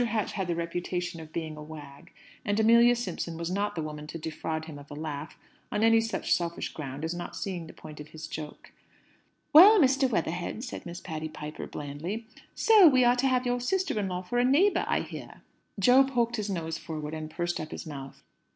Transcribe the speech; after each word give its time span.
Hatch 0.03 0.31
had 0.31 0.47
the 0.47 0.55
reputation 0.55 1.21
of 1.21 1.31
being 1.31 1.55
a 1.55 1.61
wag; 1.61 2.11
and 2.43 2.59
Amelia 2.59 2.95
Simpson 2.95 3.37
was 3.37 3.51
not 3.51 3.75
the 3.75 3.83
woman 3.83 4.07
to 4.07 4.17
defraud 4.17 4.65
him 4.65 4.79
of 4.79 4.89
a 4.89 4.95
laugh 4.95 5.37
on 5.71 5.83
any 5.83 6.01
such 6.01 6.33
selfish 6.33 6.69
ground 6.73 7.05
as 7.05 7.13
not 7.13 7.35
seeing 7.35 7.67
the 7.67 7.73
point 7.73 7.99
of 7.99 8.07
his 8.07 8.25
joke. 8.25 8.71
"Well, 9.53 9.79
Mr. 9.79 10.09
Weatherhead," 10.09 10.63
said 10.63 10.87
Miss 10.87 11.01
Patty 11.01 11.29
Piper, 11.29 11.67
blandly, 11.67 12.25
"so 12.55 12.87
we 12.87 13.03
are 13.03 13.15
to 13.17 13.27
have 13.27 13.45
your 13.45 13.59
sister 13.59 13.99
in 13.99 14.07
law 14.07 14.23
for 14.23 14.39
a 14.39 14.43
neighbour, 14.43 14.85
I 14.87 15.01
hear." 15.01 15.43
Jo 15.77 16.03
poked 16.03 16.37
his 16.37 16.49
nose 16.49 16.79
forward, 16.79 17.13
and 17.13 17.29
pursed 17.29 17.59
up 17.59 17.69
his 17.69 17.85
mouth. 17.85 18.23